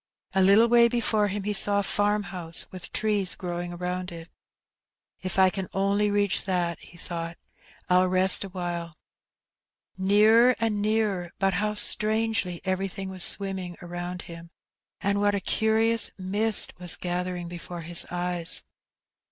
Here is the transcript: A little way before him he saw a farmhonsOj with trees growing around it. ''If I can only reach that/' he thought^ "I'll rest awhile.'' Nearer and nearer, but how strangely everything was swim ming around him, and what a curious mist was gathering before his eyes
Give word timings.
A 0.33 0.41
little 0.41 0.67
way 0.67 0.87
before 0.87 1.27
him 1.27 1.43
he 1.43 1.53
saw 1.53 1.77
a 1.79 1.83
farmhonsOj 1.83 2.65
with 2.71 2.91
trees 2.91 3.35
growing 3.35 3.71
around 3.71 4.11
it. 4.11 4.29
''If 5.23 5.37
I 5.37 5.51
can 5.51 5.69
only 5.75 6.09
reach 6.09 6.41
that/' 6.47 6.79
he 6.79 6.97
thought^ 6.97 7.35
"I'll 7.87 8.07
rest 8.07 8.43
awhile.'' 8.43 8.95
Nearer 9.99 10.55
and 10.59 10.81
nearer, 10.81 11.29
but 11.37 11.53
how 11.53 11.75
strangely 11.75 12.61
everything 12.65 13.09
was 13.09 13.23
swim 13.23 13.57
ming 13.57 13.77
around 13.79 14.23
him, 14.23 14.49
and 15.01 15.21
what 15.21 15.35
a 15.35 15.39
curious 15.39 16.09
mist 16.17 16.73
was 16.79 16.95
gathering 16.95 17.47
before 17.47 17.81
his 17.81 18.07
eyes 18.09 18.63